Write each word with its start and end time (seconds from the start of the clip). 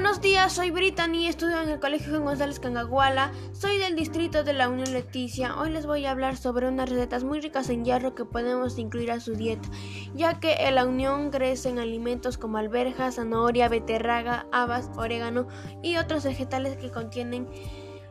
Buenos 0.00 0.20
días, 0.20 0.52
soy 0.52 0.70
Brittany, 0.70 1.26
estudio 1.26 1.60
en 1.60 1.70
el 1.70 1.80
Colegio 1.80 2.22
González 2.22 2.60
Cangaguala, 2.60 3.32
soy 3.50 3.78
del 3.78 3.96
distrito 3.96 4.44
de 4.44 4.52
la 4.52 4.68
Unión 4.68 4.92
Leticia. 4.92 5.58
Hoy 5.58 5.70
les 5.70 5.86
voy 5.86 6.06
a 6.06 6.12
hablar 6.12 6.36
sobre 6.36 6.68
unas 6.68 6.88
recetas 6.88 7.24
muy 7.24 7.40
ricas 7.40 7.68
en 7.68 7.84
hierro 7.84 8.14
que 8.14 8.24
podemos 8.24 8.78
incluir 8.78 9.10
a 9.10 9.18
su 9.18 9.34
dieta, 9.34 9.68
ya 10.14 10.38
que 10.38 10.52
en 10.52 10.76
la 10.76 10.86
Unión 10.86 11.30
crecen 11.32 11.80
alimentos 11.80 12.38
como 12.38 12.58
alberjas, 12.58 13.16
zanahoria, 13.16 13.68
beterraga, 13.68 14.46
habas, 14.52 14.88
orégano 14.96 15.48
y 15.82 15.96
otros 15.96 16.22
vegetales 16.22 16.76
que 16.76 16.92
contienen 16.92 17.48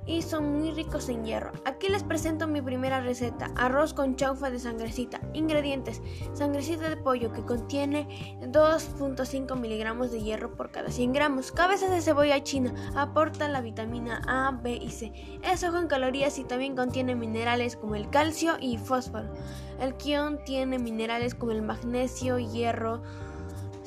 y 0.07 0.21
son 0.21 0.53
muy 0.53 0.71
ricos 0.71 1.09
en 1.09 1.25
hierro. 1.25 1.51
Aquí 1.65 1.89
les 1.89 2.03
presento 2.03 2.47
mi 2.47 2.61
primera 2.61 3.01
receta, 3.01 3.51
arroz 3.55 3.93
con 3.93 4.15
chaufa 4.15 4.49
de 4.49 4.59
sangrecita. 4.59 5.19
Ingredientes, 5.33 6.01
sangrecita 6.33 6.89
de 6.89 6.97
pollo 6.97 7.31
que 7.31 7.43
contiene 7.43 8.37
2.5 8.41 9.59
miligramos 9.59 10.11
de 10.11 10.21
hierro 10.21 10.55
por 10.55 10.71
cada 10.71 10.89
100 10.89 11.13
gramos. 11.13 11.51
Cabeza 11.51 11.89
de 11.89 12.01
cebolla 12.01 12.41
china 12.43 12.73
aporta 12.95 13.49
la 13.49 13.61
vitamina 13.61 14.21
A, 14.25 14.51
B 14.51 14.79
y 14.81 14.89
C. 14.89 15.11
Es 15.43 15.63
ojo 15.63 15.77
en 15.77 15.87
calorías 15.87 16.39
y 16.39 16.45
también 16.45 16.75
contiene 16.75 17.15
minerales 17.15 17.75
como 17.75 17.95
el 17.95 18.09
calcio 18.09 18.55
y 18.59 18.77
fósforo. 18.77 19.33
El 19.79 19.95
quión 19.95 20.39
tiene 20.43 20.79
minerales 20.79 21.35
como 21.35 21.51
el 21.51 21.61
magnesio, 21.61 22.39
hierro, 22.39 23.03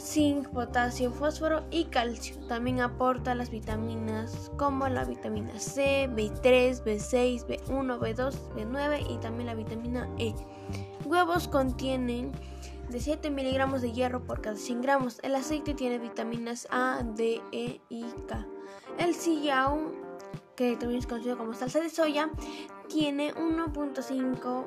zinc, 0.01 0.49
potasio, 0.49 1.13
fósforo 1.13 1.65
y 1.71 1.85
calcio. 1.85 2.37
También 2.49 2.81
aporta 2.81 3.35
las 3.35 3.51
vitaminas 3.51 4.51
como 4.57 4.89
la 4.89 5.05
vitamina 5.05 5.59
C, 5.59 6.09
B3, 6.11 6.83
B6, 6.83 7.47
B1, 7.47 7.99
B2, 7.99 8.35
B9 8.55 9.11
y 9.11 9.19
también 9.19 9.47
la 9.47 9.55
vitamina 9.55 10.09
E. 10.19 10.35
Huevos 11.05 11.49
contienen 11.49 12.33
de 12.89 13.01
7 13.01 13.31
miligramos 13.31 13.83
de 13.83 13.93
hierro 13.93 14.25
por 14.25 14.41
cada 14.41 14.57
100 14.57 14.83
gramos. 14.83 15.21
El 15.23 15.35
aceite 15.35 15.75
tiene 15.75 15.99
vitaminas 15.99 16.67
A, 16.71 17.03
D, 17.05 17.41
E 17.53 17.81
y 17.89 18.05
K. 18.27 18.47
El 18.99 19.15
sillao, 19.15 19.93
que 20.57 20.77
también 20.77 21.01
es 21.01 21.07
conocido 21.07 21.39
como 21.39 21.55
salsa 21.55 21.81
de 21.81 21.91
soya, 21.91 22.31
tiene 22.89 23.33
1.5 23.35 24.67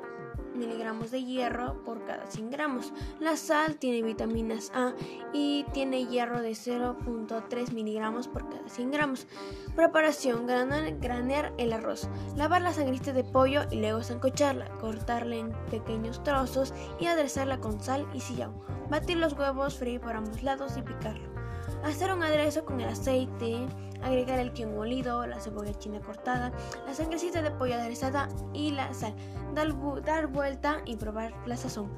miligramos 0.54 1.10
de 1.10 1.24
hierro 1.24 1.82
por 1.84 2.04
cada 2.04 2.26
100 2.26 2.50
gramos. 2.50 2.92
La 3.20 3.36
sal 3.36 3.76
tiene 3.76 4.02
vitaminas 4.02 4.70
A 4.74 4.92
y 5.32 5.64
tiene 5.72 6.06
hierro 6.06 6.42
de 6.42 6.52
0.3 6.52 7.72
miligramos 7.72 8.28
por 8.28 8.48
cada 8.48 8.68
100 8.68 8.90
gramos. 8.90 9.26
Preparación: 9.74 10.46
granear, 10.46 11.52
el 11.58 11.72
arroz, 11.72 12.08
lavar 12.36 12.62
la 12.62 12.72
sangrita 12.72 13.12
de 13.12 13.24
pollo 13.24 13.62
y 13.70 13.76
luego 13.76 14.02
sancocharla, 14.02 14.68
cortarla 14.80 15.36
en 15.36 15.52
pequeños 15.70 16.22
trozos 16.22 16.72
y 17.00 17.06
aderezarla 17.06 17.58
con 17.58 17.80
sal 17.80 18.06
y 18.14 18.20
sillao. 18.20 18.52
Batir 18.90 19.16
los 19.16 19.32
huevos, 19.32 19.76
freír 19.76 20.00
por 20.00 20.12
ambos 20.12 20.42
lados 20.42 20.76
y 20.76 20.82
picarlo. 20.82 21.34
Hacer 21.82 22.12
un 22.12 22.22
aderezo 22.22 22.64
con 22.64 22.80
el 22.80 22.88
aceite, 22.88 23.66
agregar 24.04 24.38
el 24.38 24.52
quion 24.52 24.74
molido, 24.74 25.26
la 25.26 25.40
cebolla 25.40 25.76
china 25.78 26.00
cortada, 26.00 26.52
la 26.86 26.94
sangrecita 26.94 27.42
de 27.42 27.50
pollo 27.50 27.74
aderezada 27.74 28.28
y 28.52 28.70
la 28.70 28.92
sal. 28.94 29.14
Dar, 29.54 29.68
dar 30.02 30.26
vuelta 30.28 30.82
y 30.84 30.96
probar 30.96 31.34
la 31.46 31.56
sazón. 31.56 31.90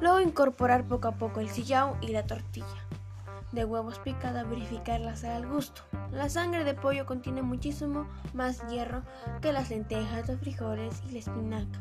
Luego 0.00 0.20
incorporar 0.20 0.86
poco 0.86 1.08
a 1.08 1.12
poco 1.12 1.40
el 1.40 1.48
sillao 1.48 1.96
y 2.00 2.08
la 2.08 2.26
tortilla 2.26 2.88
de 3.52 3.64
huevos 3.64 3.98
picada, 3.98 4.44
verificar 4.44 5.00
la 5.00 5.16
sal 5.16 5.42
al 5.42 5.48
gusto. 5.48 5.82
La 6.12 6.28
sangre 6.28 6.64
de 6.64 6.74
pollo 6.74 7.06
contiene 7.06 7.42
muchísimo 7.42 8.06
más 8.34 8.66
hierro 8.68 9.02
que 9.40 9.52
las 9.52 9.70
lentejas, 9.70 10.28
los 10.28 10.38
frijoles 10.40 11.02
y 11.08 11.12
la 11.12 11.18
espinaca. 11.20 11.80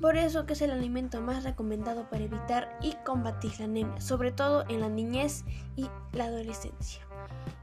Por 0.00 0.16
eso 0.16 0.46
que 0.46 0.54
es 0.54 0.62
el 0.62 0.70
alimento 0.70 1.20
más 1.20 1.44
recomendado 1.44 2.08
para 2.08 2.24
evitar 2.24 2.78
y 2.80 2.94
combatir 3.04 3.58
la 3.58 3.66
anemia, 3.66 4.00
sobre 4.00 4.32
todo 4.32 4.64
en 4.68 4.80
la 4.80 4.88
niñez 4.88 5.44
y 5.76 5.88
la 6.12 6.24
adolescencia. 6.24 7.09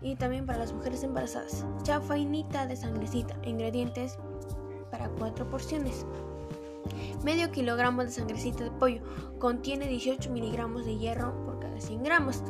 Y 0.02 0.16
también 0.16 0.46
para 0.46 0.60
las 0.60 0.74
mujeres 0.74 1.04
embarazadas. 1.04 1.66
Chafainita 1.84 2.68
de 2.68 2.76
sangrecita. 2.76 3.36
Ingredientes 3.44 4.18
para 4.92 5.10
4 5.10 5.50
porciones. 5.50 6.06
Medio 7.24 7.52
kilogramo 7.52 8.04
de 8.04 8.12
sangrecita 8.12 8.64
de 8.64 8.72
pollo. 8.72 9.02
Contiene 9.40 9.88
18 9.88 10.30
miligramos 10.32 10.86
de 10.86 10.98
hierro 10.98 11.34
por 11.46 11.60
cada 11.60 11.80
100 11.82 12.04
gramos. 12.04 12.44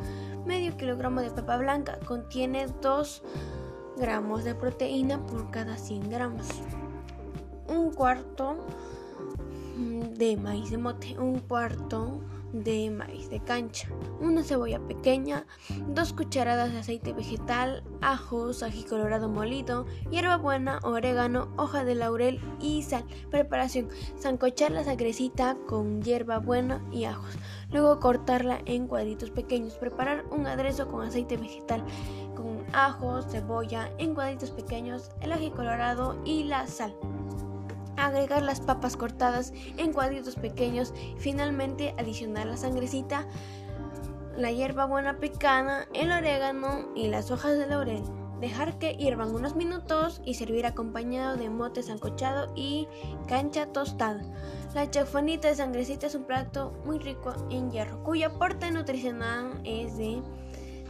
Medio 0.46 0.76
kilogramo 0.76 1.20
de 1.20 1.30
papa 1.30 1.56
blanca. 1.56 1.98
Contiene 2.06 2.66
2 2.82 3.22
gramos 3.96 4.44
de 4.44 4.54
proteína 4.54 5.26
por 5.26 5.50
cada 5.50 5.76
100 5.76 6.10
gramos. 6.10 6.46
Un 7.68 7.92
cuarto 7.92 8.56
de 10.16 10.36
maíz 10.36 10.70
de 10.70 10.78
mote, 10.78 11.18
un 11.18 11.40
cuarto 11.40 12.20
de 12.52 12.90
maíz 12.90 13.30
de 13.30 13.40
cancha, 13.40 13.88
una 14.20 14.42
cebolla 14.42 14.80
pequeña, 14.80 15.46
dos 15.88 16.12
cucharadas 16.12 16.72
de 16.72 16.78
aceite 16.78 17.12
vegetal, 17.12 17.84
ajos, 18.00 18.62
ají 18.62 18.84
colorado 18.84 19.28
molido, 19.28 19.86
hierbabuena, 20.10 20.80
orégano, 20.82 21.48
hoja 21.56 21.84
de 21.84 21.94
laurel 21.94 22.40
y 22.60 22.82
sal. 22.82 23.04
Preparación: 23.30 23.88
sancochar 24.16 24.70
la 24.70 24.84
sangrecita 24.84 25.56
con 25.66 26.02
hierbabuena 26.02 26.84
y 26.90 27.04
ajos. 27.04 27.36
Luego 27.70 28.00
cortarla 28.00 28.60
en 28.64 28.86
cuadritos 28.86 29.30
pequeños. 29.30 29.74
Preparar 29.74 30.24
un 30.30 30.46
aderezo 30.46 30.88
con 30.88 31.06
aceite 31.06 31.36
vegetal 31.36 31.84
con 32.34 32.64
ajos, 32.72 33.26
cebolla 33.30 33.90
en 33.98 34.14
cuadritos 34.14 34.50
pequeños, 34.52 35.10
el 35.20 35.32
ají 35.32 35.50
colorado 35.50 36.20
y 36.24 36.44
la 36.44 36.66
sal 36.66 36.94
agregar 37.98 38.42
las 38.42 38.60
papas 38.60 38.96
cortadas 38.96 39.52
en 39.76 39.92
cuadritos 39.92 40.36
pequeños, 40.36 40.94
finalmente 41.18 41.94
adicionar 41.98 42.46
la 42.46 42.56
sangrecita, 42.56 43.26
la 44.36 44.52
hierba 44.52 44.86
buena 44.86 45.18
picada, 45.18 45.86
el 45.94 46.12
orégano 46.12 46.88
y 46.94 47.08
las 47.08 47.30
hojas 47.30 47.58
de 47.58 47.66
laurel. 47.66 48.02
Dejar 48.40 48.78
que 48.78 48.94
hiervan 48.94 49.34
unos 49.34 49.56
minutos 49.56 50.22
y 50.24 50.34
servir 50.34 50.64
acompañado 50.64 51.36
de 51.36 51.50
mote 51.50 51.82
sancochado 51.82 52.52
y 52.54 52.86
cancha 53.26 53.66
tostada. 53.66 54.22
La 54.74 54.88
chafonita 54.88 55.48
de 55.48 55.56
sangrecita 55.56 56.06
es 56.06 56.14
un 56.14 56.22
plato 56.22 56.72
muy 56.84 57.00
rico 57.00 57.34
en 57.50 57.72
hierro, 57.72 58.04
cuyo 58.04 58.28
aporte 58.28 58.70
nutricional 58.70 59.60
es 59.64 59.96
de 59.96 60.22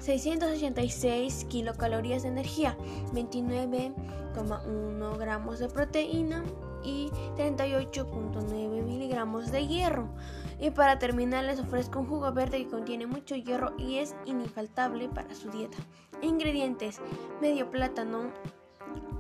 686 0.01 1.47
kilocalorías 1.49 2.23
de 2.23 2.29
energía, 2.29 2.77
29,1 3.15 5.19
gramos 5.19 5.59
de 5.59 5.69
proteína, 5.69 6.45
y 6.83 7.11
38.9 7.37 8.83
miligramos 8.83 9.51
de 9.51 9.67
hierro. 9.67 10.09
Y 10.61 10.71
para 10.71 10.99
terminar 10.99 11.45
les 11.45 11.61
ofrezco 11.61 12.01
un 12.01 12.07
jugo 12.07 12.33
verde 12.33 12.59
que 12.59 12.69
contiene 12.69 13.07
mucho 13.07 13.37
hierro 13.37 13.75
y 13.79 13.99
es 13.99 14.15
infaltable 14.25 15.09
para 15.09 15.35
su 15.35 15.51
dieta. 15.51 15.79
Ingredientes: 16.21 17.01
medio 17.41 17.71
plátano, 17.71 18.33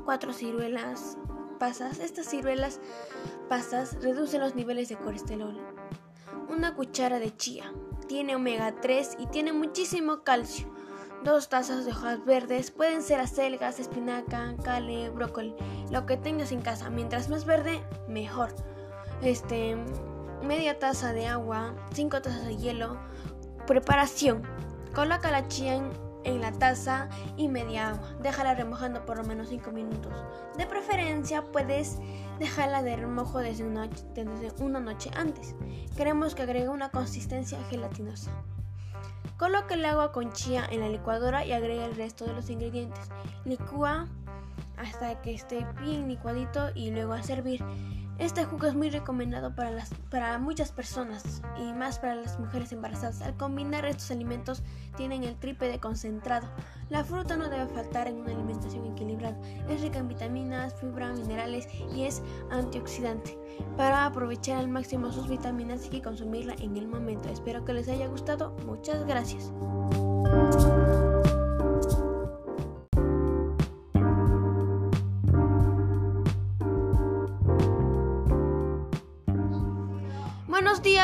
4 0.05 0.33
ciruelas 0.33 1.17
pasas. 1.59 2.01
Estas 2.01 2.27
ciruelas 2.27 2.81
pasas 3.49 4.03
reducen 4.03 4.41
los 4.41 4.55
niveles 4.55 4.89
de 4.89 4.97
colesterol. 4.97 5.57
Una 6.49 6.75
cuchara 6.75 7.19
de 7.19 7.37
chía. 7.37 7.73
Tiene 8.09 8.35
omega 8.35 8.75
3 8.81 9.17
y 9.21 9.27
tiene 9.27 9.53
muchísimo 9.53 10.23
calcio 10.25 10.67
dos 11.25 11.49
tazas 11.49 11.85
de 11.85 11.93
hojas 11.93 12.25
verdes, 12.25 12.71
pueden 12.71 13.03
ser 13.03 13.21
acelgas, 13.21 13.81
espinaca, 13.81 14.55
cale, 14.63 15.11
brócoli, 15.11 15.55
lo 15.91 16.07
que 16.07 16.17
tengas 16.17 16.53
en 16.53 16.61
casa. 16.61 16.91
Mientras 16.91 17.29
más 17.29 17.45
verde, 17.45 17.81
mejor. 18.09 18.55
Este, 19.23 19.77
media 20.43 20.79
taza 20.79 21.13
de 21.13 21.27
agua, 21.27 21.75
cinco 21.93 22.21
tazas 22.23 22.47
de 22.47 22.57
hielo. 22.57 22.97
Preparación. 23.67 24.43
Coloca 24.95 25.31
la 25.31 25.47
chía 25.49 25.77
en, 26.25 26.41
la 26.41 26.53
taza 26.53 27.09
y 27.37 27.49
media 27.49 27.91
agua. 27.91 28.17
Déjala 28.21 28.55
remojando 28.55 29.07
por 29.07 29.17
lo 29.17 29.25
menos 29.25 29.49
5 29.49 29.71
minutos. 29.71 30.13
De 30.59 30.67
preferencia 30.67 31.43
puedes 31.43 31.99
dejarla 32.39 32.83
de 32.83 32.97
remojo 32.97 33.39
desde 33.39 33.65
una, 33.65 33.89
desde 34.15 34.53
una 34.63 34.79
noche 34.79 35.11
antes. 35.17 35.55
Queremos 35.97 36.35
que 36.35 36.43
agregue 36.43 36.69
una 36.69 36.91
consistencia 36.91 37.59
gelatinosa. 37.71 38.31
Coloque 39.39 39.75
el 39.75 39.85
agua 39.85 40.13
con 40.13 40.33
chía 40.33 40.67
en 40.69 40.81
la 40.81 40.89
licuadora 40.89 41.47
y 41.47 41.53
agregue 41.53 41.85
el 41.85 41.95
resto 41.95 42.27
de 42.27 42.35
los 42.35 42.51
ingredientes. 42.51 43.09
Licúa 43.45 44.09
hasta 44.79 45.21
que 45.23 45.35
esté 45.35 45.67
bien 45.81 46.09
licuadito 46.09 46.71
y 46.75 46.91
luego 46.91 47.13
a 47.13 47.23
servir. 47.23 47.65
Este 48.19 48.45
jugo 48.45 48.67
es 48.67 48.75
muy 48.75 48.91
recomendado 48.91 49.55
para, 49.55 49.71
las, 49.71 49.91
para 50.11 50.37
muchas 50.41 50.73
personas 50.73 51.41
y 51.57 51.73
más 51.73 52.01
para 52.01 52.17
las 52.17 52.39
mujeres 52.41 52.73
embarazadas. 52.73 53.23
Al 53.23 53.37
combinar 53.37 53.87
estos 53.87 54.11
alimentos 54.11 54.65
tienen 54.97 55.23
el 55.23 55.37
triple 55.37 55.69
de 55.69 55.79
concentrado. 55.79 56.49
La 56.91 57.05
fruta 57.05 57.37
no 57.37 57.49
debe 57.49 57.69
faltar 57.69 58.09
en 58.09 58.17
una 58.17 58.33
alimentación 58.33 58.87
equilibrada. 58.87 59.39
Es 59.69 59.83
rica 59.83 60.01
en 60.01 60.09
vitaminas, 60.09 60.75
fibra, 60.75 61.13
minerales 61.13 61.69
y 61.95 62.03
es 62.03 62.21
antioxidante. 62.51 63.39
Para 63.77 64.05
aprovechar 64.05 64.57
al 64.57 64.69
máximo 64.69 65.13
sus 65.13 65.29
vitaminas 65.29 65.85
hay 65.85 65.91
que 65.91 66.03
consumirla 66.03 66.55
en 66.59 66.77
el 66.77 66.89
momento. 66.89 67.29
Espero 67.29 67.65
que 67.65 67.73
les 67.73 67.89
haya 67.89 68.09
gustado. 68.09 68.57
Muchas 68.67 69.07
gracias. 69.07 69.53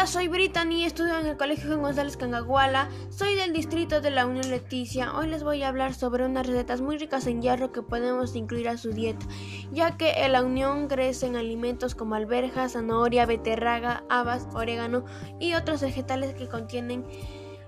Soy 0.06 0.28
Brittany, 0.28 0.84
estudio 0.84 1.18
en 1.18 1.26
el 1.26 1.36
Colegio 1.38 1.78
González 1.78 2.18
Cangaguala, 2.18 2.90
soy 3.08 3.36
del 3.36 3.54
distrito 3.54 4.02
de 4.02 4.10
la 4.10 4.26
Unión 4.26 4.50
Leticia. 4.50 5.16
Hoy 5.16 5.28
les 5.28 5.42
voy 5.42 5.62
a 5.62 5.68
hablar 5.68 5.94
sobre 5.94 6.26
unas 6.26 6.46
recetas 6.46 6.82
muy 6.82 6.98
ricas 6.98 7.26
en 7.26 7.40
hierro 7.40 7.72
que 7.72 7.80
podemos 7.80 8.36
incluir 8.36 8.68
a 8.68 8.76
su 8.76 8.92
dieta, 8.92 9.26
ya 9.72 9.96
que 9.96 10.10
en 10.10 10.32
la 10.32 10.42
Unión 10.42 10.88
crecen 10.88 11.36
alimentos 11.36 11.94
como 11.94 12.16
alberjas, 12.16 12.72
zanahoria, 12.72 13.24
beterraga, 13.24 14.04
habas, 14.10 14.46
orégano 14.52 15.06
y 15.40 15.54
otros 15.54 15.80
vegetales 15.80 16.34
que 16.34 16.48
contienen 16.48 17.06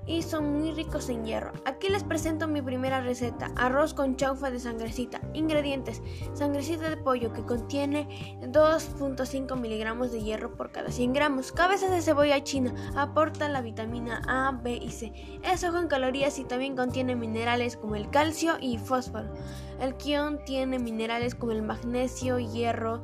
y 0.06 0.22
son 0.22 0.60
muy 0.60 0.72
ricos 0.72 1.08
en 1.08 1.24
hierro. 1.24 1.52
Aquí 1.64 1.88
les 1.88 2.04
presento 2.04 2.46
mi 2.46 2.62
primera 2.62 3.00
receta, 3.00 3.50
arroz 3.56 3.94
con 3.94 4.16
chaufa 4.16 4.50
de 4.50 4.60
sangrecita. 4.60 5.20
Ingredientes, 5.34 6.02
sangrecita 6.34 6.88
de 6.88 6.96
pollo 6.96 7.32
que 7.32 7.42
contiene 7.42 8.38
2.5 8.42 9.58
miligramos 9.58 10.12
de 10.12 10.22
hierro 10.22 10.54
por 10.54 10.70
cada 10.70 10.90
100 10.90 11.12
gramos. 11.12 11.52
Cabeza 11.52 11.90
de 11.90 12.02
cebolla 12.02 12.42
china 12.44 12.74
aporta 12.96 13.48
la 13.48 13.60
vitamina 13.60 14.22
A, 14.26 14.52
B 14.52 14.78
y 14.80 14.90
C. 14.90 15.12
Es 15.42 15.64
ojo 15.64 15.78
en 15.78 15.88
calorías 15.88 16.38
y 16.38 16.44
también 16.44 16.76
contiene 16.76 17.16
minerales 17.16 17.76
como 17.76 17.96
el 17.96 18.10
calcio 18.10 18.54
y 18.60 18.78
fósforo. 18.78 19.32
El 19.80 19.94
quión 19.96 20.38
tiene 20.44 20.78
minerales 20.78 21.34
como 21.34 21.52
el 21.52 21.62
magnesio, 21.62 22.38
hierro, 22.38 23.02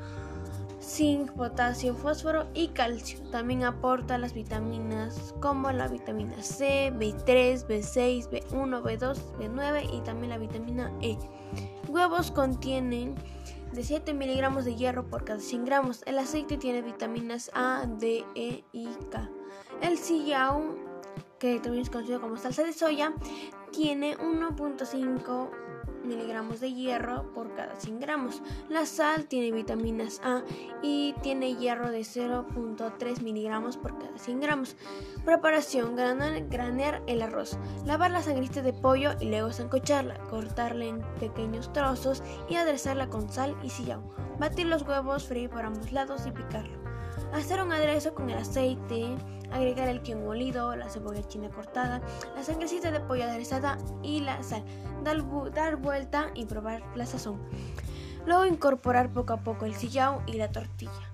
zinc, 0.82 1.31
potasio, 1.32 1.94
fósforo 1.94 2.46
y 2.55 2.69
calcio. 2.69 3.20
También 3.31 3.64
aporta 3.64 4.19
las 4.19 4.34
vitaminas 4.34 5.34
como 5.40 5.70
la 5.73 5.88
vitamina 5.88 6.43
C, 6.43 6.93
B3, 6.94 7.67
B6, 7.67 8.29
B1, 8.29 8.82
B2, 8.82 9.17
B9 9.38 9.94
y 9.94 10.00
también 10.00 10.31
la 10.31 10.38
vitamina 10.38 10.93
E. 11.00 11.17
Huevos 11.88 12.31
contienen 12.31 13.14
de 13.73 13.84
7 13.84 14.12
miligramos 14.12 14.64
de 14.64 14.75
hierro 14.75 15.06
por 15.08 15.25
cada 15.25 15.40
100 15.40 15.64
gramos. 15.64 16.02
El 16.06 16.19
aceite 16.19 16.56
tiene 16.56 16.82
vitaminas 16.82 17.50
A, 17.55 17.87
D, 17.87 18.25
E 18.35 18.64
y 18.73 18.88
K. 19.11 19.31
El 19.81 19.99
sillao, 19.99 20.76
que 21.38 21.58
también 21.61 21.82
es 21.82 21.90
conocido 21.90 22.20
como 22.20 22.37
salsa 22.37 22.64
de 22.64 22.73
soya, 22.73 23.12
tiene 23.73 24.17
1.5 24.19 25.50
miligramos 26.04 26.60
de 26.60 26.72
hierro 26.72 27.32
por 27.34 27.54
cada 27.54 27.76
100 27.76 28.00
gramos. 28.00 28.43
La 28.69 28.87
sal 28.87 29.26
tiene 29.26 29.52
vitaminas 29.52 30.20
A 30.25 30.43
y 30.82 31.14
tiene 31.22 31.54
hierro 31.56 31.90
de 31.90 32.00
0.3 32.00 33.20
miligramos 33.22 33.76
por 33.76 33.99
cada 33.99 34.19
100 34.19 34.40
gramos. 34.40 34.76
Preparación: 35.25 35.96
granear, 35.96 37.02
el 37.06 37.22
arroz, 37.22 37.58
lavar 37.84 38.10
la 38.10 38.22
sangrita 38.22 38.62
de 38.62 38.72
pollo 38.72 39.12
y 39.20 39.26
luego 39.26 39.52
sancocharla, 39.52 40.19
cortarla 40.28 40.87
en 40.87 41.02
pequeños 41.20 41.72
trozos 41.72 42.22
y 42.49 42.56
aderezarla 42.56 43.08
con 43.08 43.28
sal 43.28 43.56
y 43.62 43.70
sillao. 43.70 44.02
Batir 44.38 44.66
los 44.66 44.82
huevos, 44.82 45.25
freír 45.25 45.50
por 45.50 45.64
ambos 45.64 45.93
lados 45.93 46.26
y 46.26 46.32
picarlo. 46.32 46.81
Hacer 47.32 47.62
un 47.62 47.73
aderezo 47.73 48.14
con 48.14 48.29
el 48.29 48.38
aceite, 48.38 49.17
agregar 49.50 49.88
el 49.88 50.02
quion 50.02 50.25
molido, 50.25 50.76
la 50.76 50.90
cebolla 50.90 51.26
china 51.26 51.49
cortada, 51.49 52.02
la 52.37 52.43
sangrecita 52.43 52.90
de 52.90 53.00
pollo 53.00 53.25
aderezada 53.25 53.79
y 54.02 54.20
la 54.20 54.43
sal. 54.43 54.62
Dar, 55.02 55.19
dar 55.52 55.76
vuelta 55.76 56.31
y 56.34 56.44
probar 56.44 56.82
la 56.94 57.06
sazón. 57.06 57.40
Luego 58.26 58.44
incorporar 58.44 59.12
poco 59.12 59.32
a 59.32 59.38
poco 59.38 59.64
el 59.64 59.75
sillao 59.75 60.23
y 60.26 60.34
la 60.34 60.52
tortilla. 60.52 61.12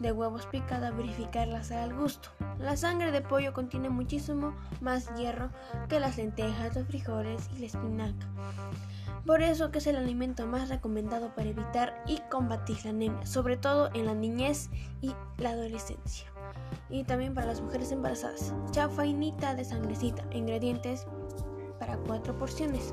De 0.00 0.10
huevos 0.10 0.46
picada, 0.46 0.90
verificar 0.90 1.46
la 1.46 1.62
sal 1.62 1.90
al 1.90 1.94
gusto. 1.94 2.30
La 2.58 2.76
sangre 2.76 3.12
de 3.12 3.20
pollo 3.20 3.52
contiene 3.52 3.88
muchísimo 3.90 4.54
más 4.80 5.14
hierro 5.14 5.50
que 5.88 6.00
las 6.00 6.16
lentejas, 6.16 6.74
los 6.74 6.86
frijoles 6.86 7.48
y 7.56 7.60
la 7.60 7.66
espinaca. 7.66 8.26
Por 9.24 9.40
eso 9.40 9.70
que 9.70 9.78
es 9.78 9.86
el 9.86 9.96
alimento 9.96 10.46
más 10.46 10.68
recomendado 10.68 11.34
para 11.34 11.48
evitar 11.48 12.02
y 12.06 12.18
combatir 12.30 12.76
la 12.84 12.90
anemia, 12.90 13.24
sobre 13.24 13.56
todo 13.56 13.88
en 13.94 14.06
la 14.06 14.14
niñez 14.14 14.68
y 15.00 15.14
la 15.38 15.50
adolescencia. 15.50 16.26
Y 16.90 17.04
también 17.04 17.32
para 17.32 17.46
las 17.46 17.62
mujeres 17.62 17.90
embarazadas. 17.92 18.52
Chafainita 18.72 19.54
de 19.54 19.64
sangrecita. 19.64 20.24
Ingredientes 20.32 21.06
para 21.78 21.96
4 21.98 22.36
porciones. 22.36 22.92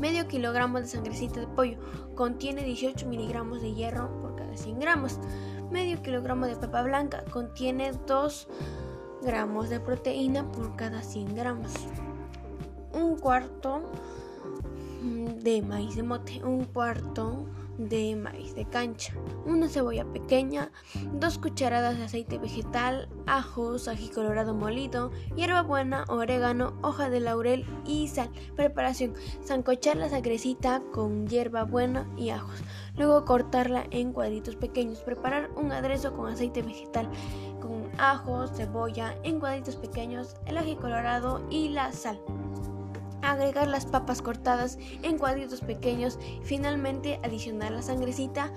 Medio 0.00 0.26
kilogramo 0.28 0.80
de 0.80 0.86
sangrecita 0.86 1.40
de 1.40 1.46
pollo. 1.48 1.78
Contiene 2.14 2.64
18 2.64 3.06
miligramos 3.06 3.60
de 3.60 3.74
hierro 3.74 4.10
por 4.20 4.34
cada 4.36 4.56
100 4.56 4.80
gramos. 4.80 5.18
Medio 5.72 6.02
kilogramo 6.02 6.46
de 6.46 6.56
papa 6.56 6.82
blanca. 6.82 7.24
Contiene 7.30 7.92
2 8.06 8.48
gramos 9.22 9.70
de 9.70 9.80
proteína 9.80 10.44
por 10.52 10.76
cada 10.76 11.02
100 11.02 11.34
gramos. 11.34 11.72
Un 12.92 13.16
cuarto 13.16 13.80
de 15.02 15.62
maíz 15.62 15.96
de 15.96 16.02
mote, 16.02 16.44
un 16.44 16.66
cuarto 16.66 17.46
de 17.78 18.16
maíz 18.16 18.54
de 18.54 18.64
cancha, 18.64 19.14
una 19.46 19.68
cebolla 19.68 20.04
pequeña, 20.04 20.70
dos 21.12 21.38
cucharadas 21.38 21.98
de 21.98 22.04
aceite 22.04 22.38
vegetal, 22.38 23.08
ajos, 23.26 23.88
ají 23.88 24.08
colorado 24.08 24.54
molido, 24.54 25.10
hierbabuena, 25.36 26.04
orégano, 26.08 26.74
hoja 26.82 27.10
de 27.10 27.20
laurel 27.20 27.64
y 27.86 28.08
sal. 28.08 28.30
Preparación: 28.56 29.14
zancochar 29.44 29.96
la 29.96 30.08
sangrecita 30.08 30.82
con 30.92 31.26
hierbabuena 31.26 32.06
y 32.16 32.30
ajos. 32.30 32.62
Luego 32.96 33.24
cortarla 33.24 33.86
en 33.90 34.12
cuadritos 34.12 34.56
pequeños. 34.56 35.00
Preparar 35.00 35.50
un 35.56 35.72
aderezo 35.72 36.12
con 36.12 36.30
aceite 36.30 36.62
vegetal 36.62 37.08
con 37.60 37.88
ajos, 37.98 38.50
cebolla 38.54 39.16
en 39.22 39.38
cuadritos 39.38 39.76
pequeños, 39.76 40.36
el 40.46 40.58
ají 40.58 40.76
colorado 40.76 41.46
y 41.48 41.68
la 41.68 41.92
sal 41.92 42.20
agregar 43.22 43.68
las 43.68 43.86
papas 43.86 44.20
cortadas 44.20 44.78
en 45.02 45.18
cuadritos 45.18 45.60
pequeños 45.60 46.18
finalmente 46.42 47.20
adicionar 47.22 47.72
la 47.72 47.82
sangrecita, 47.82 48.52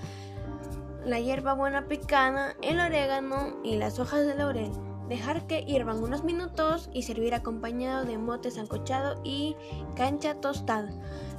la 1.05 1.19
hierba 1.19 1.53
buena 1.53 1.87
picada, 1.87 2.55
el 2.61 2.79
orégano 2.79 3.57
y 3.63 3.77
las 3.77 3.99
hojas 3.99 4.25
de 4.25 4.35
laurel. 4.35 4.71
Dejar 5.07 5.45
que 5.45 5.63
hiervan 5.63 6.01
unos 6.01 6.23
minutos 6.23 6.89
y 6.91 7.03
servir 7.03 7.35
acompañado 7.35 8.05
de 8.05 8.17
mote 8.17 8.49
sancochado 8.49 9.21
y 9.23 9.55
cancha 9.95 10.41
tostada. 10.41 10.89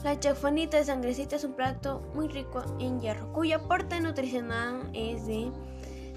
La 0.04 0.20
chafonita 0.20 0.76
de 0.76 0.84
sangrecita 0.84 1.34
es 1.34 1.42
un 1.42 1.54
plato 1.54 2.00
muy 2.14 2.28
rico 2.28 2.62
en 2.78 3.00
hierro, 3.00 3.32
cuyo 3.32 3.56
aporte 3.56 4.00
nutricional 4.00 4.88
es 4.94 5.26
de 5.26 5.50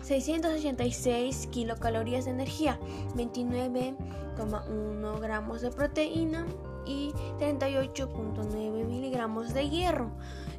686 0.03 1.47
kilocalorías 1.47 2.25
de 2.25 2.31
energía, 2.31 2.79
29,1 3.15 5.19
gramos 5.19 5.61
de 5.61 5.71
proteína, 5.71 6.45
y 6.85 7.11
38.9 7.39 8.85
miligramos 8.85 9.53
de 9.53 9.69
hierro. 9.69 10.11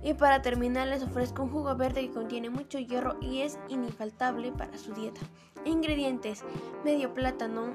Y 0.02 0.14
para 0.14 0.40
terminar 0.40 0.88
les 0.88 1.02
ofrezco 1.02 1.42
un 1.42 1.50
jugo 1.50 1.76
verde 1.76 2.02
que 2.02 2.14
contiene 2.14 2.48
mucho 2.48 2.78
hierro 2.78 3.16
y 3.20 3.42
es 3.42 3.58
infaltable 3.68 4.50
para 4.52 4.78
su 4.78 4.92
dieta. 4.94 5.20
Ingredientes: 5.64 6.42
medio 6.84 7.12
plátano, 7.12 7.74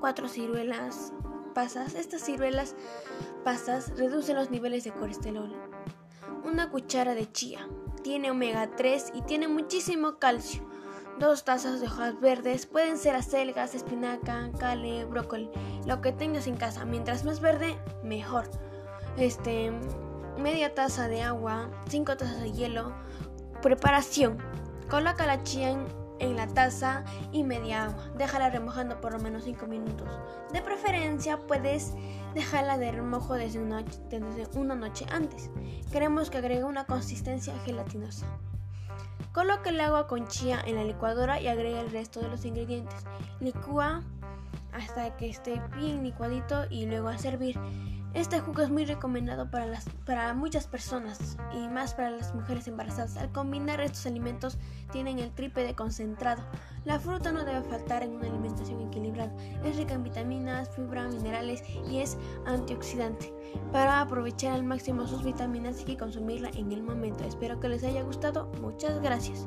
4 0.00 0.28
ciruelas 0.28 1.12
pasas. 1.54 1.94
Estas 1.94 2.22
ciruelas 2.22 2.76
pasas 3.44 3.96
reducen 3.96 4.36
los 4.36 4.50
niveles 4.50 4.84
de 4.84 4.92
colesterol. 4.92 5.52
Una 6.44 6.70
cuchara 6.70 7.14
de 7.14 7.30
chía. 7.30 7.66
Tiene 8.02 8.30
omega 8.30 8.70
3 8.76 9.12
y 9.14 9.22
tiene 9.22 9.48
muchísimo 9.48 10.18
calcio. 10.18 10.62
Dos 11.22 11.44
tazas 11.44 11.80
de 11.80 11.86
hojas 11.86 12.20
verdes, 12.20 12.66
pueden 12.66 12.98
ser 12.98 13.14
acelgas, 13.14 13.76
espinaca, 13.76 14.50
cale, 14.58 15.04
brócoli, 15.04 15.48
lo 15.86 16.00
que 16.00 16.10
tengas 16.10 16.48
en 16.48 16.56
casa. 16.56 16.84
Mientras 16.84 17.24
más 17.24 17.38
verde, 17.38 17.78
mejor. 18.02 18.50
Este, 19.16 19.70
media 20.36 20.74
taza 20.74 21.06
de 21.06 21.22
agua, 21.22 21.70
cinco 21.88 22.16
tazas 22.16 22.40
de 22.40 22.50
hielo. 22.50 22.92
Preparación. 23.62 24.38
Coloca 24.90 25.24
la 25.24 25.44
chía 25.44 25.70
en, 25.70 25.86
en 26.18 26.34
la 26.34 26.48
taza 26.48 27.04
y 27.30 27.44
media 27.44 27.84
agua. 27.84 28.10
Déjala 28.18 28.50
remojando 28.50 29.00
por 29.00 29.12
lo 29.12 29.20
menos 29.20 29.44
5 29.44 29.64
minutos. 29.68 30.08
De 30.52 30.60
preferencia 30.60 31.38
puedes 31.38 31.92
dejarla 32.34 32.78
de 32.78 32.90
remojo 32.90 33.34
desde 33.34 33.60
una, 33.60 33.84
desde 34.10 34.58
una 34.58 34.74
noche 34.74 35.06
antes. 35.08 35.50
Queremos 35.92 36.30
que 36.30 36.38
agregue 36.38 36.64
una 36.64 36.84
consistencia 36.84 37.56
gelatinosa. 37.60 38.26
Coloque 39.32 39.70
el 39.70 39.80
agua 39.80 40.06
con 40.06 40.28
chía 40.28 40.60
en 40.66 40.76
la 40.76 40.84
licuadora 40.84 41.40
y 41.40 41.48
agrega 41.48 41.80
el 41.80 41.90
resto 41.90 42.20
de 42.20 42.28
los 42.28 42.44
ingredientes. 42.44 43.04
Licúa 43.40 44.02
hasta 44.72 45.16
que 45.16 45.30
esté 45.30 45.60
bien 45.76 46.02
licuadito 46.02 46.66
y 46.68 46.86
luego 46.86 47.08
a 47.08 47.16
servir. 47.16 47.58
Este 48.14 48.40
jugo 48.40 48.60
es 48.60 48.70
muy 48.70 48.84
recomendado 48.84 49.50
para, 49.50 49.66
las, 49.66 49.88
para 50.04 50.34
muchas 50.34 50.66
personas 50.66 51.38
y 51.54 51.66
más 51.68 51.94
para 51.94 52.10
las 52.10 52.34
mujeres 52.34 52.68
embarazadas. 52.68 53.16
Al 53.16 53.32
combinar 53.32 53.80
estos 53.80 54.04
alimentos 54.04 54.58
tienen 54.90 55.18
el 55.18 55.30
triple 55.30 55.64
de 55.64 55.74
concentrado. 55.74 56.42
La 56.84 57.00
fruta 57.00 57.32
no 57.32 57.44
debe 57.44 57.62
faltar 57.62 58.02
en 58.02 58.12
una 58.12 58.26
alimentación 58.26 58.82
equilibrada. 58.82 59.32
Es 59.64 59.76
rica 59.76 59.94
en 59.94 60.02
vitaminas, 60.02 60.68
fibra, 60.70 61.08
minerales 61.08 61.62
y 61.90 62.00
es 62.00 62.18
antioxidante. 62.44 63.32
Para 63.72 64.00
aprovechar 64.00 64.52
al 64.52 64.64
máximo 64.64 65.06
sus 65.06 65.24
vitaminas 65.24 65.78
hay 65.78 65.84
que 65.84 65.96
consumirla 65.96 66.50
en 66.50 66.70
el 66.72 66.82
momento. 66.82 67.24
Espero 67.24 67.60
que 67.60 67.68
les 67.68 67.82
haya 67.82 68.02
gustado. 68.02 68.50
Muchas 68.60 69.00
gracias. 69.00 69.46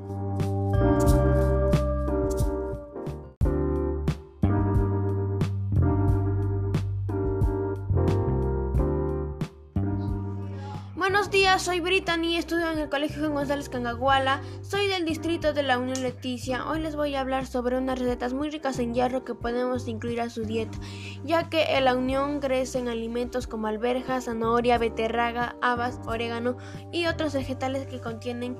Soy 11.57 11.79
Brittany, 11.79 12.35
estudio 12.35 12.69
en 12.69 12.79
el 12.79 12.89
Colegio 12.89 13.21
Juan 13.21 13.33
González 13.33 13.69
Cangaguala, 13.69 14.41
soy 14.61 14.87
del 14.87 15.05
distrito 15.05 15.53
de 15.53 15.63
la 15.63 15.79
Unión 15.79 16.03
Leticia. 16.03 16.67
Hoy 16.67 16.81
les 16.81 16.97
voy 16.97 17.15
a 17.15 17.21
hablar 17.21 17.47
sobre 17.47 17.77
unas 17.77 17.97
recetas 17.97 18.33
muy 18.33 18.49
ricas 18.49 18.77
en 18.77 18.93
hierro 18.93 19.23
que 19.23 19.35
podemos 19.35 19.87
incluir 19.87 20.19
a 20.19 20.29
su 20.29 20.43
dieta, 20.43 20.77
ya 21.23 21.49
que 21.49 21.77
en 21.77 21.85
la 21.85 21.95
Unión 21.95 22.41
crecen 22.41 22.89
alimentos 22.89 23.47
como 23.47 23.67
alberjas, 23.67 24.25
zanahoria, 24.25 24.77
beterraga, 24.77 25.55
habas, 25.61 26.01
orégano 26.05 26.57
y 26.91 27.07
otros 27.07 27.33
vegetales 27.33 27.87
que 27.87 28.01
contienen 28.01 28.57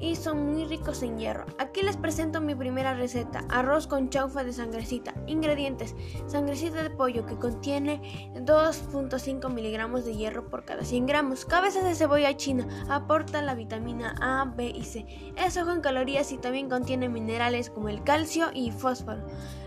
y 0.00 0.16
son 0.16 0.52
muy 0.52 0.64
ricos 0.64 1.02
en 1.02 1.18
hierro. 1.18 1.46
Aquí 1.58 1.82
les 1.82 1.96
presento 1.96 2.40
mi 2.40 2.54
primera 2.54 2.94
receta, 2.94 3.44
arroz 3.48 3.86
con 3.86 4.10
chaufa 4.10 4.44
de 4.44 4.52
sangrecita. 4.52 5.14
Ingredientes, 5.26 5.94
sangrecita 6.26 6.82
de 6.82 6.90
pollo 6.90 7.26
que 7.26 7.36
contiene 7.36 8.32
2.5 8.34 9.52
miligramos 9.52 10.04
de 10.04 10.16
hierro 10.16 10.48
por 10.48 10.64
cada 10.64 10.84
100 10.84 11.06
gramos. 11.06 11.44
Cabezas 11.44 11.84
de 11.84 11.94
cebolla 11.94 12.36
china, 12.36 12.66
aporta 12.88 13.42
la 13.42 13.54
vitamina 13.54 14.14
A, 14.20 14.44
B 14.44 14.72
y 14.74 14.84
C. 14.84 15.06
Es 15.36 15.56
ojo 15.56 15.72
en 15.72 15.80
calorías 15.80 16.32
y 16.32 16.38
también 16.38 16.68
contiene 16.68 17.08
minerales 17.08 17.70
como 17.70 17.88
el 17.88 18.02
calcio 18.02 18.50
y 18.52 18.70
fósforo. 18.70 19.22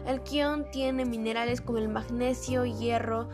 El 0.05 0.21
quión 0.21 0.65
tiene 0.71 1.05
minerales 1.05 1.61
como 1.61 1.77
el 1.77 1.89
magnesio, 1.89 2.65
hierro, 2.65 3.29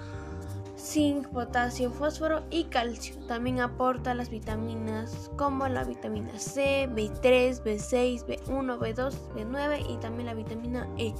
zinc, 0.77 1.27
potasio, 1.29 1.91
fósforo 1.91 2.43
y 2.49 2.65
calcio. 2.65 3.15
También 3.27 3.59
aporta 3.59 4.13
las 4.13 4.29
vitaminas 4.29 5.31
como 5.37 5.67
la 5.67 5.83
vitamina 5.83 6.37
C, 6.37 6.87
B3, 6.91 7.63
B6, 7.63 8.25
B1, 8.25 8.77
B2, 8.77 9.13
B9 9.35 9.85
y 9.89 9.97
también 9.97 10.27
la 10.27 10.33
vitamina 10.33 10.87
E. 10.97 11.13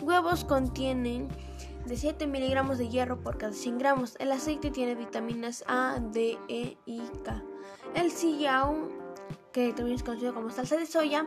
Huevos 0.00 0.44
contienen 0.44 1.28
de 1.86 1.96
7 1.96 2.26
miligramos 2.26 2.78
de 2.78 2.88
hierro 2.88 3.20
por 3.20 3.36
cada 3.38 3.52
100 3.52 3.78
gramos. 3.78 4.16
El 4.18 4.32
aceite 4.32 4.70
tiene 4.70 4.94
vitaminas 4.94 5.64
A, 5.66 5.98
D, 6.00 6.38
E 6.48 6.76
y 6.86 7.00
K. 7.24 7.42
El 7.94 8.10
sillao, 8.10 8.88
que 9.52 9.72
también 9.72 9.96
es 9.96 10.02
conocido 10.02 10.34
como 10.34 10.50
salsa 10.50 10.76
de 10.76 10.86
soya, 10.86 11.26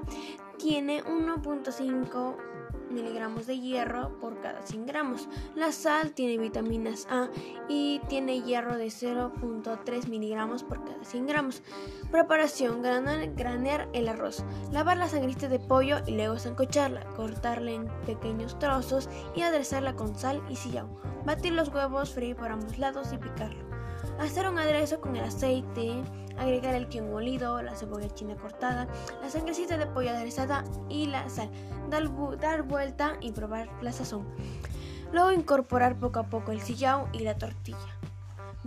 tiene 0.58 1.04
1.5 1.04 2.36
miligramos 2.90 3.48
de 3.48 3.60
hierro 3.60 4.18
por 4.20 4.40
cada 4.40 4.62
100 4.62 4.86
gramos. 4.86 5.28
La 5.56 5.72
sal 5.72 6.12
tiene 6.14 6.38
vitaminas 6.38 7.06
A 7.10 7.30
y 7.68 8.00
tiene 8.08 8.42
hierro 8.42 8.78
de 8.78 8.88
0.3 8.88 10.08
miligramos 10.08 10.64
por 10.64 10.84
cada 10.86 11.04
100 11.04 11.28
gramos. 11.28 11.64
Preparación: 12.12 12.82
granear, 12.82 13.90
el 13.94 14.08
arroz, 14.08 14.44
lavar 14.72 14.98
la 14.98 15.10
sangrita 15.10 15.48
de 15.50 15.60
pollo 15.60 15.98
y 16.08 16.12
luego 16.12 16.40
zancocharla, 16.40 17.06
cortarla 17.16 17.72
en 17.72 17.88
pequeños 18.06 18.58
trozos 18.58 19.10
y 19.36 19.42
aderezarla 19.42 19.96
con 19.96 20.16
sal 20.16 20.42
y 20.50 20.56
sillao. 20.56 20.90
Batir 21.26 21.54
los 21.54 21.70
huevos, 21.70 22.14
freír 22.14 22.38
por 22.38 22.52
ambos 22.52 22.78
lados 22.78 23.12
y 23.12 23.18
picarlo. 23.18 23.68
Hacer 24.20 24.48
un 24.48 24.58
aderezo 24.58 25.02
con 25.02 25.16
el 25.18 25.26
aceite, 25.26 26.04
agregar 26.38 26.76
el 26.76 26.88
quién 26.88 27.10
molido, 27.10 27.62
la 27.62 27.76
cebolla 27.76 28.14
china 28.14 28.36
cortada, 28.36 28.88
la 29.22 29.30
sangrecita 29.30 29.78
de 29.78 29.88
pollo 29.88 30.12
aderezada 30.12 30.64
y 30.90 31.08
la 31.08 31.30
sal. 31.30 31.50
Dar, 31.90 32.04
dar 32.40 32.64
vuelta 32.64 33.18
y 33.22 33.32
probar 33.32 33.70
la 33.82 33.92
sazón. 33.92 34.28
Luego 35.12 35.32
incorporar 35.32 35.98
poco 35.98 36.20
a 36.20 36.30
poco 36.30 36.52
el 36.52 36.62
sillao 36.62 37.08
y 37.14 37.20
la 37.20 37.38
tortilla 37.38 37.98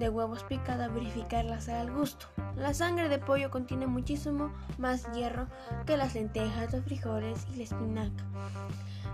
de 0.01 0.09
huevos 0.09 0.43
picada, 0.45 0.89
verificar 0.89 1.45
la 1.45 1.61
sal 1.61 1.77
al 1.77 1.93
gusto. 1.93 2.27
La 2.57 2.75
sangre 2.75 3.09
de 3.09 3.19
pollo 3.19 3.51
contiene 3.51 3.87
muchísimo 3.87 4.53
más 4.79 5.11
hierro 5.13 5.47
que 5.87 5.97
las 5.97 6.15
lentejas, 6.15 6.73
los 6.73 6.85
frijoles 6.85 7.47
y 7.53 7.57
la 7.57 7.65
espinaca. 7.65 8.25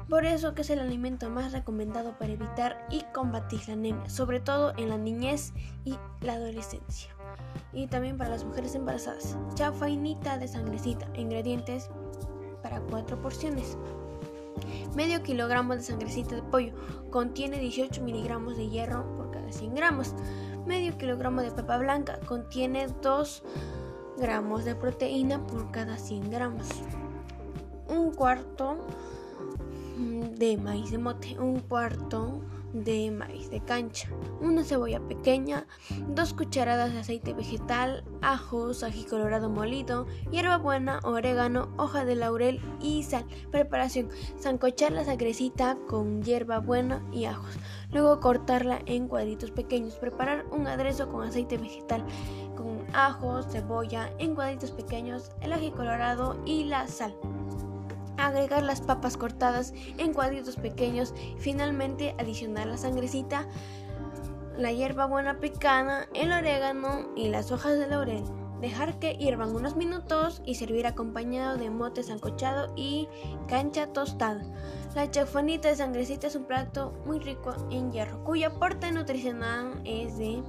Por 0.08 0.24
eso 0.24 0.54
que 0.54 0.62
es 0.62 0.70
el 0.70 0.78
alimento 0.78 1.30
más 1.30 1.52
recomendado 1.52 2.16
para 2.16 2.32
evitar 2.32 2.86
y 2.90 3.02
combatir 3.12 3.66
la 3.66 3.74
anemia, 3.74 4.08
sobre 4.08 4.38
todo 4.38 4.72
en 4.76 4.88
la 4.88 4.98
niñez 4.98 5.52
y 5.84 5.96
la 6.20 6.34
adolescencia. 6.34 7.10
Y 7.72 7.88
también 7.88 8.16
para 8.16 8.30
las 8.30 8.44
mujeres 8.44 8.76
embarazadas. 8.76 9.36
Chafainita 9.54 10.38
de 10.38 10.46
sangrecita. 10.46 11.08
Ingredientes 11.14 11.90
para 12.62 12.80
4 12.82 13.20
porciones. 13.20 13.76
Medio 14.94 15.22
kilogramo 15.22 15.74
de 15.74 15.82
sangrecita 15.82 16.36
de 16.36 16.42
pollo 16.42 16.72
contiene 17.10 17.58
18 17.58 18.02
miligramos 18.02 18.56
de 18.56 18.68
hierro 18.68 19.04
por 19.16 19.30
cada 19.32 19.50
100 19.50 19.74
gramos. 19.74 20.14
Medio 20.66 20.96
kilogramo 20.96 21.42
de 21.42 21.50
papa 21.50 21.78
blanca 21.78 22.20
contiene 22.26 22.86
2 23.02 23.42
gramos 24.18 24.64
de 24.64 24.74
proteína 24.74 25.44
por 25.46 25.70
cada 25.72 25.98
100 25.98 26.30
gramos. 26.30 26.68
Un 27.88 28.14
cuarto 28.14 28.78
de 29.96 30.56
maíz 30.56 30.90
de 30.90 30.98
mote, 30.98 31.38
un 31.38 31.60
cuarto 31.60 32.42
de 32.72 33.10
maíz 33.10 33.48
de 33.50 33.60
cancha, 33.60 34.10
una 34.40 34.62
cebolla 34.62 35.00
pequeña, 35.00 35.66
dos 36.08 36.34
cucharadas 36.34 36.92
de 36.92 36.98
aceite 36.98 37.32
vegetal, 37.32 38.04
ajos, 38.20 38.82
ají 38.82 39.04
colorado 39.04 39.48
molido, 39.48 40.06
hierbabuena, 40.30 41.00
orégano, 41.02 41.68
hoja 41.78 42.04
de 42.04 42.16
laurel 42.16 42.60
y 42.80 43.02
sal. 43.02 43.24
Preparación: 43.50 44.08
zancochar 44.38 44.92
la 44.92 45.04
sangrecita 45.04 45.78
con 45.88 46.22
hierbabuena 46.22 47.02
y 47.12 47.24
ajos. 47.24 47.56
Luego 47.90 48.20
cortarla 48.20 48.80
en 48.86 49.08
cuadritos 49.08 49.50
pequeños. 49.50 49.94
Preparar 49.94 50.44
un 50.50 50.66
aderezo 50.66 51.08
con 51.08 51.26
aceite 51.26 51.56
vegetal 51.56 52.04
con 52.56 52.84
ajos, 52.94 53.46
cebolla 53.50 54.10
en 54.18 54.34
cuadritos 54.34 54.70
pequeños, 54.70 55.30
el 55.40 55.52
ají 55.52 55.70
colorado 55.70 56.36
y 56.44 56.64
la 56.64 56.86
sal 56.88 57.14
agregar 58.18 58.62
las 58.62 58.80
papas 58.80 59.16
cortadas 59.16 59.72
en 59.98 60.12
cuadritos 60.12 60.56
pequeños 60.56 61.14
finalmente 61.38 62.14
adicionar 62.18 62.66
la 62.66 62.78
sangrecita, 62.78 63.46
la 64.56 64.72
hierba 64.72 65.06
buena 65.06 65.38
picada, 65.38 66.08
el 66.14 66.32
orégano 66.32 67.10
y 67.14 67.28
las 67.28 67.52
hojas 67.52 67.78
de 67.78 67.86
laurel. 67.86 68.24
Dejar 68.60 68.98
que 68.98 69.16
hiervan 69.16 69.54
unos 69.54 69.76
minutos 69.76 70.40
y 70.46 70.54
servir 70.54 70.86
acompañado 70.86 71.58
de 71.58 71.68
mote 71.68 72.02
sancochado 72.02 72.72
y 72.74 73.06
cancha 73.48 73.88
tostada. 73.88 74.42
La 74.94 75.10
chafonita 75.10 75.68
de 75.68 75.76
sangrecita 75.76 76.28
es 76.28 76.36
un 76.36 76.44
plato 76.44 76.94
muy 77.04 77.18
rico 77.18 77.54
en 77.70 77.92
hierro, 77.92 78.24
cuyo 78.24 78.48
aporte 78.48 78.90
nutricional 78.92 79.78
es 79.84 80.16
de 80.16 80.42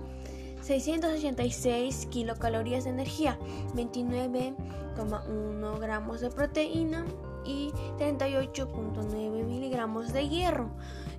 686 0.61 2.07
kilocalorías 2.09 2.85
de 2.85 2.91
energía, 2.91 3.37
29,1 3.75 5.79
gramos 5.79 6.21
de 6.21 6.29
proteína, 6.29 7.05
y 7.47 7.71
38.9 7.97 9.43
miligramos 9.45 10.11
de 10.13 10.27
hierro. 10.27 10.69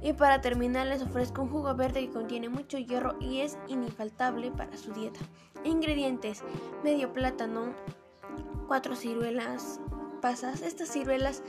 Y 0.02 0.12
para 0.12 0.40
terminar 0.40 0.86
les 0.86 1.02
ofrezco 1.02 1.42
un 1.42 1.50
jugo 1.50 1.74
verde 1.74 2.06
que 2.06 2.12
contiene 2.12 2.48
mucho 2.48 2.78
hierro 2.78 3.16
y 3.18 3.40
es 3.40 3.58
infaltable 3.66 4.52
para 4.52 4.76
su 4.76 4.92
dieta. 4.92 5.20
Ingredientes: 5.64 6.44
medio 6.84 7.12
plátano, 7.12 7.72
4 8.68 8.94
ciruelas 8.94 9.80
pasas. 10.20 10.62
Estas 10.62 10.90
ciruelas 10.90 11.42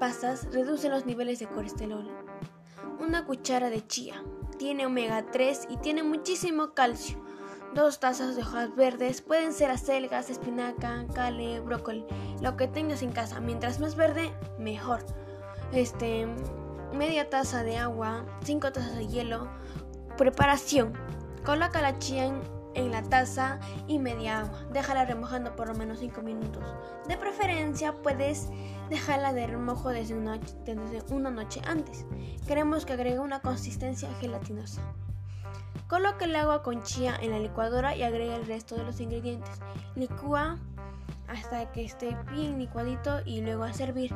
pasas 0.00 0.52
reducen 0.52 0.90
los 0.90 1.06
niveles 1.06 1.38
de 1.38 1.46
colesterol. 1.46 2.10
Una 2.98 3.26
cuchara 3.26 3.70
de 3.70 3.86
chía. 3.86 4.24
Tiene 4.58 4.86
omega 4.86 5.26
3 5.30 5.68
y 5.68 5.76
tiene 5.76 6.02
muchísimo 6.02 6.72
calcio. 6.72 7.25
Dos 7.74 8.00
tazas 8.00 8.36
de 8.36 8.42
hojas 8.42 8.74
verdes, 8.74 9.20
pueden 9.20 9.52
ser 9.52 9.70
acelgas, 9.70 10.30
espinaca, 10.30 11.04
cale, 11.14 11.60
brócoli, 11.60 12.06
lo 12.40 12.56
que 12.56 12.68
tengas 12.68 13.02
en 13.02 13.12
casa. 13.12 13.40
Mientras 13.40 13.80
más 13.80 13.96
verde, 13.96 14.32
mejor. 14.58 15.04
Este, 15.72 16.26
media 16.92 17.28
taza 17.28 17.62
de 17.62 17.76
agua, 17.76 18.24
cinco 18.44 18.72
tazas 18.72 18.96
de 18.96 19.08
hielo. 19.08 19.48
Preparación. 20.16 20.94
Coloca 21.44 21.82
la 21.82 21.98
chía 21.98 22.26
en, 22.26 22.40
en 22.74 22.92
la 22.92 23.02
taza 23.02 23.58
y 23.86 23.98
media 23.98 24.40
agua. 24.40 24.64
Déjala 24.72 25.04
remojando 25.04 25.54
por 25.56 25.68
lo 25.68 25.74
menos 25.74 25.98
5 25.98 26.22
minutos. 26.22 26.64
De 27.08 27.16
preferencia 27.16 27.92
puedes 27.92 28.48
dejarla 28.90 29.32
de 29.32 29.46
remojo 29.46 29.90
desde 29.90 30.14
una, 30.14 30.38
desde 30.64 31.02
una 31.10 31.30
noche 31.30 31.60
antes. 31.66 32.06
Queremos 32.46 32.86
que 32.86 32.92
agregue 32.94 33.18
una 33.18 33.40
consistencia 33.40 34.12
gelatinosa. 34.20 34.82
Coloca 35.88 36.24
el 36.24 36.36
agua 36.36 36.62
con 36.62 36.82
chía 36.82 37.16
en 37.20 37.30
la 37.30 37.38
licuadora 37.38 37.94
y 37.96 38.02
agrega 38.02 38.36
el 38.36 38.46
resto 38.46 38.76
de 38.76 38.84
los 38.84 39.00
ingredientes. 39.00 39.60
Licúa 39.94 40.58
hasta 41.28 41.70
que 41.72 41.84
esté 41.84 42.16
bien 42.32 42.58
licuadito 42.58 43.20
y 43.24 43.40
luego 43.40 43.64
a 43.64 43.72
servir. 43.72 44.14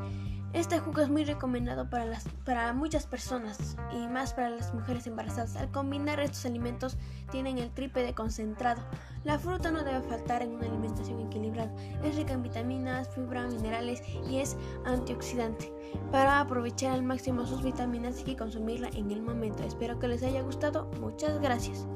Este 0.52 0.80
jugo 0.80 1.00
es 1.00 1.08
muy 1.08 1.24
recomendado 1.24 1.88
para, 1.88 2.06
las, 2.06 2.28
para 2.44 2.72
muchas 2.72 3.06
personas 3.06 3.76
y 3.92 4.08
más 4.08 4.34
para 4.34 4.50
las 4.50 4.74
mujeres 4.74 5.06
embarazadas. 5.06 5.54
Al 5.54 5.70
combinar 5.70 6.18
estos 6.18 6.44
alimentos 6.44 6.96
tienen 7.30 7.58
el 7.58 7.70
triple 7.70 8.02
de 8.02 8.14
concentrado. 8.14 8.82
La 9.22 9.38
fruta 9.38 9.70
no 9.70 9.84
debe 9.84 10.00
faltar 10.02 10.42
en 10.42 10.50
una 10.50 10.66
alimentación 10.66 11.20
equilibrada. 11.20 11.72
Es 12.02 12.16
rica 12.16 12.32
en 12.32 12.42
vitaminas, 12.42 13.08
fibra, 13.10 13.46
minerales 13.46 14.02
y 14.28 14.38
es 14.38 14.56
antioxidante. 14.84 15.72
Para 16.10 16.40
aprovechar 16.40 16.92
al 16.92 17.04
máximo 17.04 17.46
sus 17.46 17.62
vitaminas 17.62 18.18
hay 18.18 18.24
que 18.24 18.36
consumirla 18.36 18.88
en 18.94 19.12
el 19.12 19.22
momento. 19.22 19.62
Espero 19.62 20.00
que 20.00 20.08
les 20.08 20.24
haya 20.24 20.42
gustado. 20.42 20.90
Muchas 21.00 21.40
gracias. 21.40 21.86